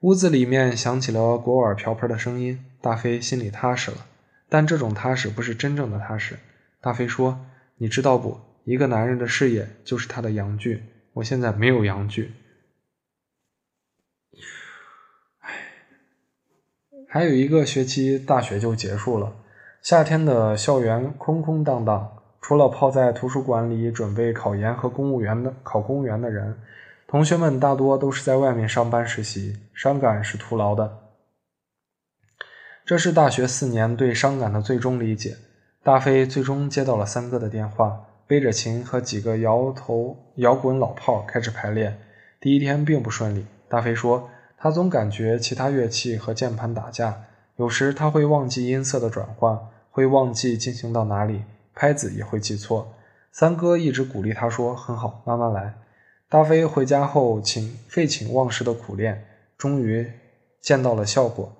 [0.00, 2.64] 屋子里面响起了锅碗瓢盆的声音。
[2.80, 4.06] 大飞心里踏实了，
[4.48, 6.38] 但这种踏实不是真正的踏实。
[6.80, 7.46] 大飞说
[7.78, 8.38] ：“你知道不？
[8.64, 12.32] 一个男人的事业就是他的阳具。”我现在没有阳具，
[15.40, 15.50] 唉，
[17.08, 19.34] 还有一个学期，大学就结束了。
[19.80, 22.15] 夏天的校园空空荡荡，
[22.46, 26.56] 除了泡在图书馆里准备考研和公务员的考公务员的人，
[27.08, 30.96] 同学们大多都是在外面上班实习，伤感是徒劳的。
[32.84, 35.34] 这是大学四年对伤感的最终理解。
[35.82, 38.00] 大飞最终接到了三哥的电话。
[38.28, 41.98] 背着琴和几个摇头摇滚老炮开始排练。
[42.38, 43.44] 第一天并不顺利。
[43.68, 47.24] 大飞说，他总感觉其他乐器和键盘打架，
[47.56, 49.58] 有时他会忘记音色的转换，
[49.90, 51.42] 会忘记进行到哪里，
[51.76, 52.92] 拍子也会记错。
[53.30, 55.78] 三哥一直鼓励他说：“很好，慢慢来。”
[56.28, 59.24] 大飞回家后，请废寝忘食的苦练，
[59.58, 60.10] 终于
[60.60, 61.54] 见到了效果。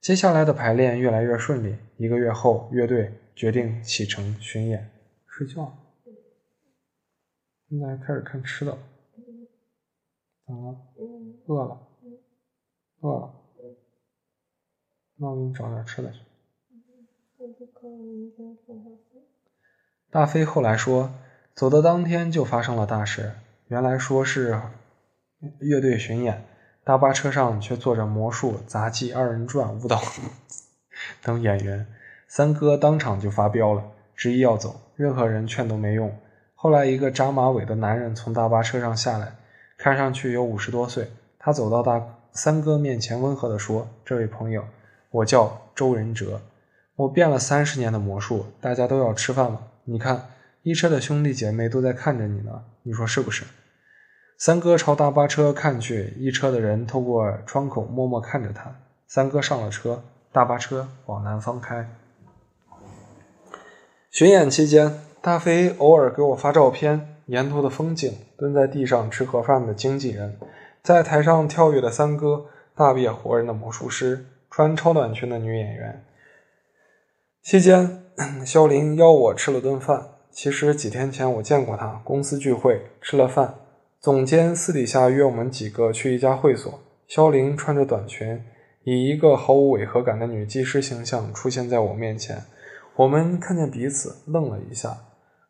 [0.00, 1.76] 接下来的排练越来越顺利。
[1.98, 4.90] 一个月后，乐队决定启程巡演。
[5.26, 5.70] 睡觉。
[7.68, 8.78] 现在开始看吃的，
[10.46, 10.78] 怎么了？
[11.46, 11.88] 饿了？
[13.00, 13.34] 饿了？
[15.16, 16.20] 那我给你找点吃的去。
[20.10, 21.10] 大飞后来说，
[21.54, 23.32] 走的当天就发生了大事。
[23.66, 24.58] 原来说是
[25.58, 26.46] 乐队巡演，
[26.82, 30.00] 大巴车上却坐着魔术、杂技、二人转、舞蹈
[31.22, 31.86] 等演员。
[32.26, 33.84] 三哥当场就发飙了，
[34.16, 36.10] 执意要走，任何人劝都没用。
[36.54, 39.34] 后来，一个扎马尾的男人从大巴车上下来，
[39.76, 41.10] 看上去有五十多岁。
[41.38, 44.64] 他走到大三哥面前，温和地说：“这位朋友，
[45.10, 46.40] 我叫周仁哲，
[46.96, 49.62] 我变了三十年的魔术，大家都要吃饭了。
[49.90, 50.28] 你看，
[50.62, 53.44] 一车的兄弟姐妹都在看着你呢，你说是不是？”
[54.38, 58.76] 三哥朝大巴车看去，一车的人透过窗口默默看着他。
[59.06, 61.88] 三哥上了车，大巴车往南方开。
[64.10, 65.00] 巡演期间。
[65.20, 70.38] 大飞偶尔给我发照片，沿途的风景，蹲在地上吃盒饭的经纪人，
[70.80, 72.46] 在台上跳跃的三哥，
[72.76, 76.04] 大变活人的魔术师，穿超短裙的女演员。
[77.42, 78.04] 期间，
[78.44, 80.08] 肖林邀我吃了顿饭。
[80.30, 83.54] 其实几天前我见过他，公司聚会吃了饭，
[84.00, 86.80] 总监私底下约我们几个去一家会所。
[87.06, 88.42] 肖林穿着短裙，
[88.84, 92.42] 以一个毫无违和感的女技师形象出现在我面前，
[92.96, 94.96] 我们看见彼此，愣了一下。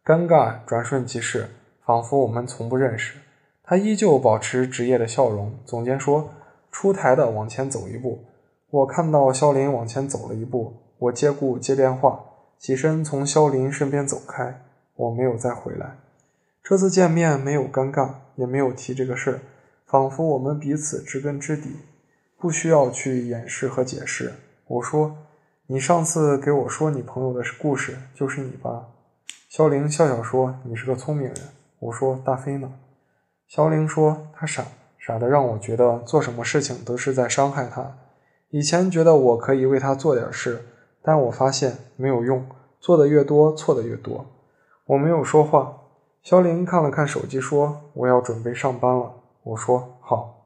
[0.05, 1.49] 尴尬转瞬即逝，
[1.85, 3.19] 仿佛我们从不认识。
[3.65, 5.53] 他依旧保持职业的笑容。
[5.67, 6.31] 总监说
[6.71, 8.25] ：“出台的往前走一步。”
[8.71, 12.25] 我看到肖林往前走了一步，我接顾接电话，
[12.59, 14.65] 起身从肖林身边走开。
[14.97, 15.97] 我没有再回来。
[16.63, 19.41] 这次见面没有尴尬，也没有提这个事儿，
[19.87, 21.77] 仿佛我们彼此知根知底，
[22.37, 24.33] 不需要去掩饰和解释。
[24.67, 25.17] 我说
[25.69, 28.89] ：“你上次给我说你朋友的故事，就是你吧？”
[29.49, 31.37] 萧玲笑笑说：“你是个聪明人。”
[31.79, 32.73] 我说：“大飞呢？”
[33.47, 34.67] 萧玲说：“他傻，
[34.99, 37.97] 傻的让我觉得做什么事情都是在伤害他。
[38.51, 40.61] 以前觉得我可以为他做点事，
[41.09, 42.45] 但我发现没有用，
[42.79, 44.27] 做的越多，错的越多。”
[44.85, 45.79] 我没有说话。
[46.23, 50.45] 肖玲看了看手机，说：“我要准备上班了。”我说：“好。”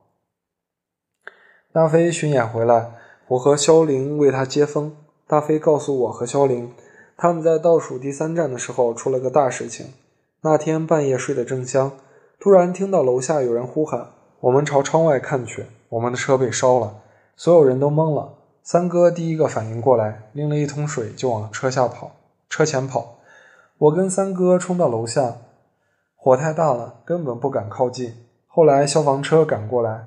[1.75, 2.93] 大飞巡演回来，
[3.27, 4.95] 我和肖玲为他接风。
[5.27, 6.73] 大飞告诉我和肖玲，
[7.17, 9.87] 他们在倒数第三站的时候出了个大事情。
[10.43, 11.91] 那天半夜睡得正香，
[12.39, 17.03] 突然听到楼下有人呼喊，我们朝窗外看去，我们的车被烧了，
[17.35, 18.35] 所有人都懵了。
[18.65, 22.13] 三哥第一个反应过来，拎了一桶水就往车下跑，
[22.49, 23.19] 车前跑。
[23.77, 25.39] 我跟三哥冲到楼下，
[26.15, 28.15] 火太大了，根本不敢靠近。
[28.47, 30.07] 后来消防车赶过来，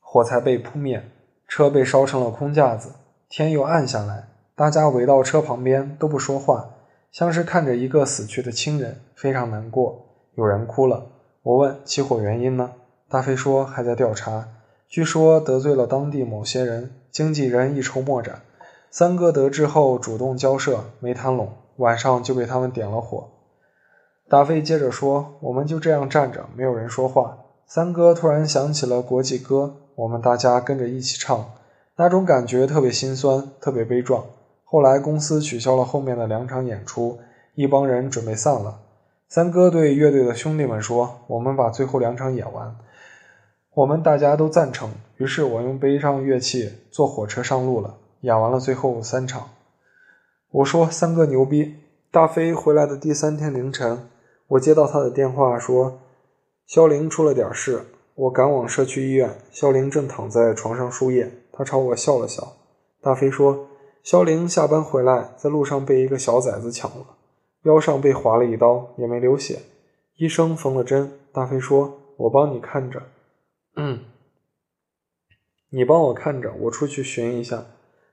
[0.00, 1.04] 火才被扑灭，
[1.46, 2.94] 车被烧成了空架子。
[3.28, 6.70] 天又暗下来，大家围到车旁边都不说话，
[7.10, 10.06] 像是看着一个死去的亲人，非常难过。
[10.36, 11.08] 有人哭了。
[11.42, 12.72] 我问起火原因呢？
[13.10, 14.48] 大飞说还在调查，
[14.92, 18.42] 据说得罪了当地某些人，经纪人一筹莫展。
[18.90, 23.30] 三哥得知后主动交涉，没谈拢，晚上就被他们点了火。
[24.28, 27.38] 大飞接着说：“我们就这样站着，没有人说话。
[27.66, 31.52] 三哥突然想起了国际歌，我们大家跟着一起唱，
[31.96, 34.22] 那种感觉特别心酸，特别悲壮。
[34.62, 37.18] 后来公司取消了后面的两场演出，
[37.54, 38.80] 一帮人准备散了。
[39.26, 42.76] 三哥对乐队的兄弟们说：‘我们把最后两场演完。’
[43.74, 49.50] 我们大家都赞成，于是我用悲伤乐器坐火车上路了。”演完了最后三场，
[50.50, 51.74] 我说三哥牛逼。
[52.12, 54.08] 大飞回来的第三天凌晨，
[54.46, 55.98] 我接到他的电话，说
[56.66, 57.84] 肖玲出了点事。
[58.14, 61.32] 我赶往社区医院，肖玲正躺在床上输液。
[61.52, 62.52] 他朝我笑了笑。
[63.00, 63.66] 大飞说，
[64.04, 67.04] 肖玲下班回来，在路上被一个小崽子抢了，
[67.64, 69.60] 腰上被划了一刀，也没流血。
[70.18, 71.10] 医生缝了针。
[71.32, 73.02] 大飞说，我帮你看着。
[73.76, 74.00] 嗯，
[75.70, 77.66] 你帮我看着，我出去寻一下。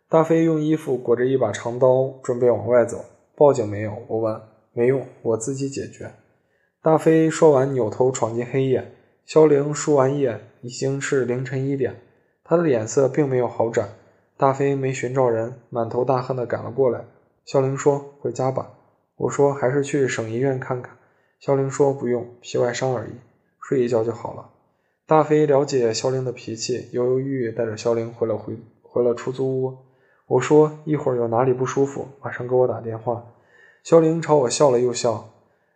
[0.08, 3.06] 大飞用衣服裹着一把长刀，准备往外走。
[3.36, 4.04] 报警没有？
[4.08, 4.42] 我问。
[4.72, 6.14] 没用，我自己解决。
[6.82, 8.94] 大飞说完，扭头闯进黑夜。
[9.26, 12.02] 肖玲输完液，已经是凌晨一点，
[12.44, 13.90] 他的脸色并没有好转。
[14.38, 17.06] 大飞没寻着人，满头大汗的赶了过来。
[17.46, 18.72] 肖玲说：“回家吧。”
[19.18, 20.98] 我说：“还是去省医院看看。”
[21.42, 23.12] 肖玲说：“不用，皮外伤而已，
[23.62, 24.50] 睡一觉就好了。”
[25.10, 29.76] 大飞了解肖玲的脾气，犹犹豫豫带着肖玲回了回回了出租屋。
[30.28, 33.26] 我说一会儿有哪里不舒服，马上给我打电话。
[33.82, 35.32] 肖玲朝我笑了又笑。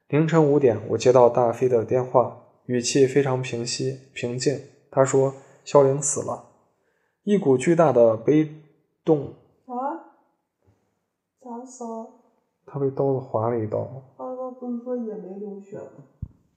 [0.07, 4.55] 凌晨五点，我接到大飞的电话，语气非常平息平静。
[4.91, 5.33] 他说
[5.65, 6.49] 肖玲死了。
[7.23, 8.47] 一股巨大的悲
[9.03, 9.33] 动。
[9.65, 10.13] 啊？
[11.41, 12.07] 咋死了？
[12.67, 13.79] 他被刀子划了一刀。
[14.15, 16.03] 刚刚不是说也没流血吗？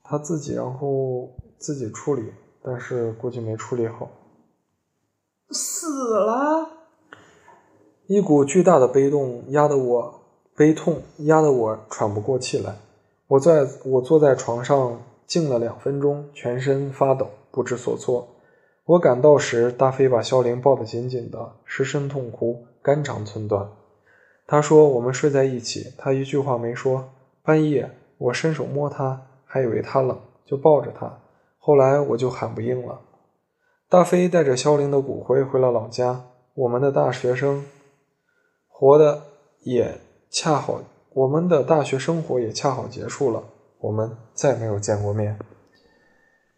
[0.03, 2.31] 他自己然后自己处理，
[2.67, 4.11] 但是估计没处理好。
[5.51, 6.69] 死了。
[8.09, 10.21] 一股巨大的悲痛压得我
[10.57, 12.75] 悲痛压得我喘不过气来。
[13.29, 18.27] 我在我坐在床上静了两分钟，全身发抖，不知所措。
[18.85, 23.69] 我赶到时，大飞把肖玲抱得紧紧的，失声痛哭，肝肠寸断。
[24.47, 27.11] 他说：“我们睡在一起。”他一句话没说。
[27.43, 31.19] 半夜，我伸手摸他，还以为他冷，就抱着他。
[31.67, 33.01] 后来我就喊不应了。
[33.89, 36.27] 大飞带着肖玲的骨灰回了老家。
[36.55, 37.65] 我们的大学生。
[38.69, 39.25] 活的
[39.65, 39.99] 也
[40.31, 40.81] 恰好，
[41.13, 43.43] 我们的大学生活也恰好结束了，
[43.81, 45.41] 我们再没有见过面。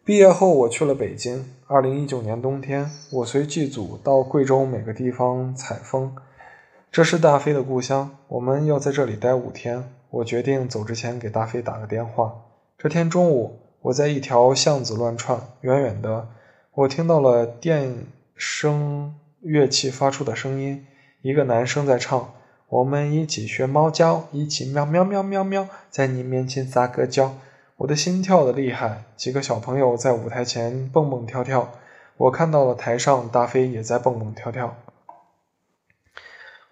[0.05, 1.55] 毕业后，我去了北京。
[1.65, 6.15] 二零一九年冬天，我随剧组到贵州每个地方采风。
[6.91, 9.91] 这是大飞的故乡，我们要在这里待五天。
[10.11, 12.35] 我决定走之前给大飞打个电话。
[12.77, 16.27] 这天中午，我在一条巷子乱窜，远远的，
[16.73, 20.85] 我听到了电声乐器发出的声音。
[21.21, 22.33] 一个男生在唱
[22.67, 27.35] ：“我们一起学猫叫，一起喵喵喵喵喵，在你面前撒个娇。”
[27.77, 29.05] 我的心跳的厉害。
[29.15, 31.69] 几个小朋友在舞台前蹦蹦跳跳，
[32.17, 34.75] 我看到了台上大飞也在蹦蹦跳跳。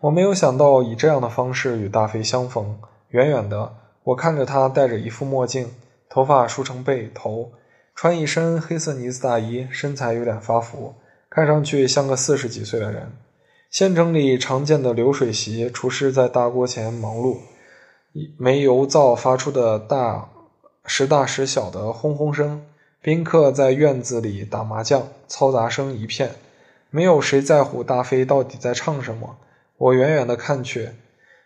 [0.01, 2.79] 我没有想到以这样的方式与大飞相逢。
[3.09, 5.71] 远远的，我看着他戴着一副墨镜，
[6.09, 7.51] 头发梳成背头，
[7.95, 10.95] 穿一身黑色呢子大衣，身材有点发福，
[11.29, 13.11] 看上去像个四十几岁的人。
[13.69, 17.37] 县城里常见的流水席，厨师在大锅前忙碌，
[18.37, 20.29] 煤油灶发出的大
[20.85, 22.61] 时大时小的轰轰声；
[23.01, 26.29] 宾客在院子里打麻将，嘈杂声一片；
[26.89, 29.35] 没有谁在乎大飞到底在唱什么。
[29.77, 30.91] 我远远的看去，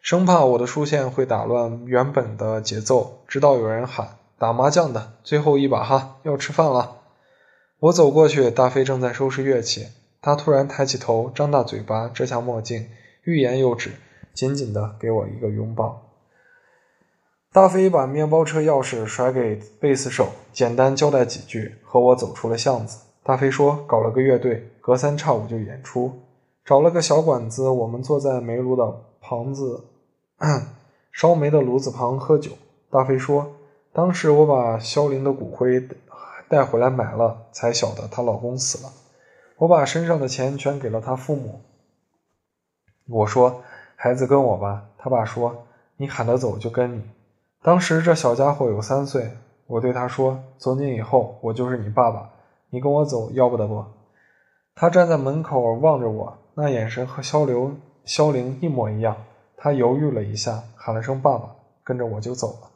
[0.01, 3.23] 生怕我的出现会打乱原本的节奏。
[3.27, 6.97] 直到有人喊：“打麻将的最后一把哈，要吃饭了。”
[7.77, 9.89] 我走过去，大飞正在收拾乐器。
[10.19, 12.89] 他突然抬起头，张大嘴巴，摘下墨镜，
[13.23, 13.91] 欲言又止，
[14.33, 16.07] 紧紧的给我一个拥抱。
[17.53, 22.97] 大飞把面包车钥匙甩给贝斯手，简单交代几句，和我走出了巷子。
[23.21, 26.19] 大飞说：“搞了个乐队，隔三差五就演出，
[26.65, 29.83] 找了个小馆子，我们坐在煤炉的旁子，
[31.13, 32.53] 烧煤的炉子旁喝酒。”
[32.89, 33.53] 大飞说
[33.93, 35.87] ：“当时我把肖玲的骨灰
[36.47, 38.91] 带回来埋了，才晓得她老公死了。
[39.57, 41.61] 我把身上的钱全给了她父母。”
[43.09, 43.61] 我说
[43.97, 45.65] ：“孩子跟我吧。”他爸说
[45.97, 47.03] ：“你喊他走就跟你。”
[47.61, 49.31] 当时这小家伙有三岁，
[49.67, 52.29] 我对他说：“从今以后，我就是你爸爸，
[52.69, 53.83] 你跟我走，要不得不？”
[54.73, 57.73] 他站在门口望着我，那眼神和肖流、
[58.05, 59.17] 肖玲一模一样。
[59.57, 62.69] 他犹豫了一下，喊了声“爸爸”，跟着我就走了。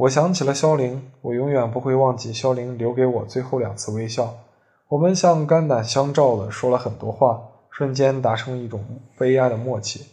[0.00, 4.34] 我想起了肖玲，我永远不会忘记肖玲留给我最后两次微笑。
[4.88, 7.38] 我们像肝胆相照的说了很多话，
[7.70, 8.82] 瞬间达成一种
[9.18, 10.06] 悲哀的默契，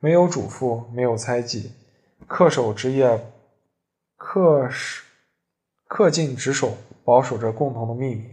[0.00, 1.72] 没有嘱咐，没有猜忌，
[2.26, 3.22] 恪守职业。
[4.18, 5.02] 恪守、
[5.90, 6.72] 恪尽职守，
[7.04, 8.24] 保守着共同的秘密。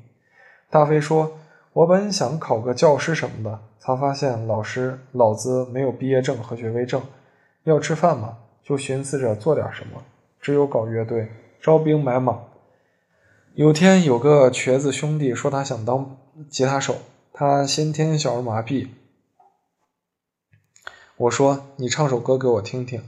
[0.69, 1.33] 大飞说
[1.73, 7.01] ：“我本想考个教师什么的，才发现老师老子没有毕业证和学位证。
[7.65, 10.01] 要吃饭嘛，就寻思着做点什么。
[10.41, 11.31] 只有搞乐队，
[11.61, 12.41] 招兵买马。
[13.53, 16.17] 有天有个瘸子兄弟说他想当
[16.49, 16.95] 吉他手，
[17.31, 18.87] 他先天小儿麻痹。
[21.17, 23.03] 我说：你唱首歌给我听听。”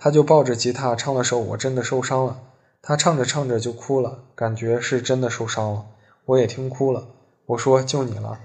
[0.00, 2.40] 他就抱着吉他唱了首《我真的受伤了》，
[2.80, 5.86] 他唱着唱着就哭了，感觉是真的受伤了。
[6.24, 7.08] 我也听哭了。
[7.46, 8.38] 我说就你了。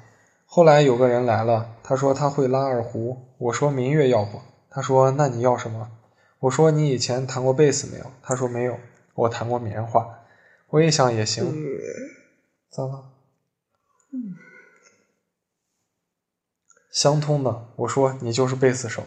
[0.47, 3.17] 后来有个人来了，他说他会拉二胡。
[3.37, 4.41] 我说民乐要不？
[4.71, 5.91] 他说那你要什么？
[6.43, 8.05] 我说你以前弹过贝斯没有？
[8.21, 8.77] 他说没有。
[9.15, 10.19] 我弹过棉花。
[10.71, 11.45] 我一想也行。
[12.69, 13.11] 咋了？
[16.91, 17.67] 相通的。
[17.77, 19.03] 我说你就是贝斯手，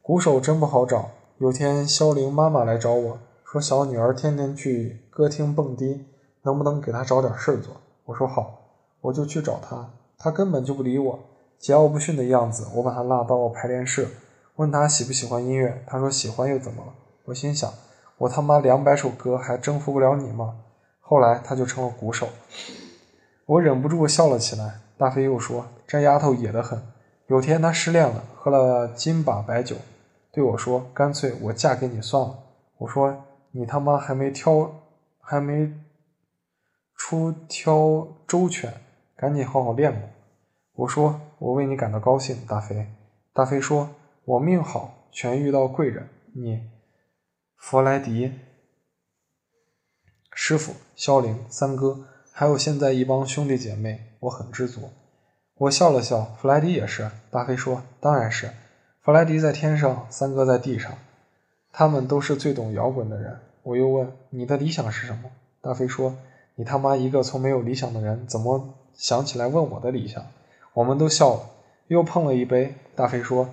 [0.00, 1.10] 鼓手真不好找。
[1.36, 6.06] 有天，肖玲妈妈来找我说：“小女儿天天去歌厅蹦迪，
[6.44, 8.56] 能不能给她找点事儿做？”我说：“好。”
[9.02, 11.20] 我就去找她，她根本就不理我，
[11.60, 12.66] 桀骜不驯的样子。
[12.76, 14.08] 我把她拉到排练室，
[14.60, 15.82] 问他喜不喜欢音乐。
[15.86, 16.92] 他说：“喜欢又怎么了？”
[17.24, 17.72] 我心想
[18.18, 20.54] ：“我他妈两百首歌还征服不了你吗？”
[21.00, 22.28] 后来，他就成了鼓手。
[23.46, 24.80] 我忍不住笑了起来。
[24.98, 26.78] 大飞又说：“这丫头野得很。”
[27.28, 29.76] 有天，她失恋了，喝了金把白酒。
[30.30, 32.38] 对我说：“干脆我嫁给你算了。”
[32.76, 33.16] 我说
[33.52, 34.70] ：“你他妈还没挑，
[35.22, 35.72] 还没
[36.94, 38.74] 出挑周全，
[39.16, 40.06] 赶紧好好练吧。”
[40.76, 42.86] 我说：“我为你感到高兴，大飞。”
[43.32, 43.88] 大飞说
[44.30, 46.08] ：“我命好，全遇到贵人。
[46.34, 46.62] 你，
[47.56, 48.30] 弗莱迪
[50.32, 54.90] 师傅、肖玲三哥，还有现在一帮兄弟姐妹，我很知足。”
[55.58, 56.22] 我笑了笑。
[56.40, 57.10] 弗莱迪也是。
[57.32, 58.48] 大飞说：“当然是。”
[59.02, 60.96] 弗莱迪在天上，三哥在地上，
[61.72, 63.36] 他们都是最懂摇滚的人。
[63.64, 65.28] 我又问：“你的理想是什么？”
[65.60, 66.16] 大飞说
[66.54, 70.24] ：“你他妈一个从没有理想的人，怎么想起来问我的理想？”
[70.74, 71.50] 我们都笑了，
[71.88, 72.76] 又碰了一杯。
[72.94, 73.52] 大飞说：“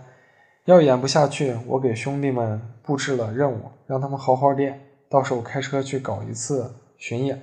[0.67, 7.41] 要演不下去，我给兄弟们布置了任务，让他们好好练，到时候开车去搞一次巡演。”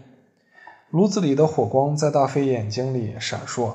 [0.93, 3.72] 炉子里的火光在大飞眼睛里闪烁。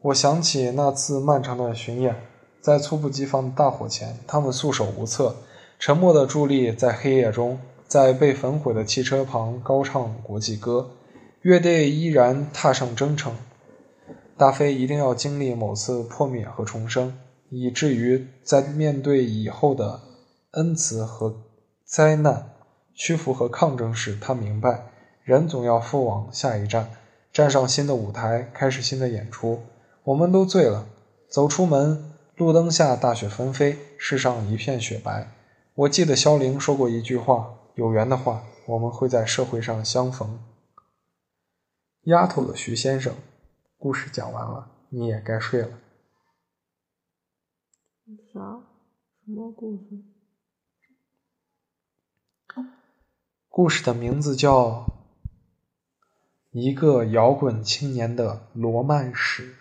[0.00, 2.14] 我想起那次漫长的巡演。
[2.60, 5.34] 在猝不及防的大火前，他们束手无策，
[5.80, 7.58] 沉默地伫立在黑夜中，
[7.88, 10.90] 在被焚毁的汽车旁高唱国际歌。
[11.42, 13.32] 乐队依然踏上征程。
[14.36, 17.18] 大飞一定要经历某次破灭和重生，
[17.50, 20.00] 以至于在面对以后的
[20.52, 21.42] 恩慈和
[21.84, 22.50] 灾难、
[22.94, 24.90] 屈服和抗争时，他明白，
[25.24, 26.90] 人总要赴往下一站，
[27.32, 29.62] 站上新的舞台，开始新的演出。
[30.04, 30.86] 我们都醉了，
[31.28, 32.12] 走出门。
[32.36, 35.32] 路灯下，大雪纷飞，世上一片雪白。
[35.74, 40.38] 我记得萧玲说过一句话：“有缘的话，我们会在社会上相逢。”
[42.06, 43.12] 丫头的徐先生，
[43.76, 45.68] 故事讲完了，你也该睡了。
[48.32, 48.60] 啥？
[49.28, 49.82] 什么故事？
[53.50, 54.70] 故事的名字叫
[56.50, 59.54] 《一个摇滚青年的罗曼史》。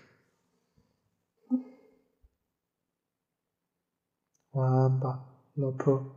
[4.51, 6.16] 晚安吧，老婆。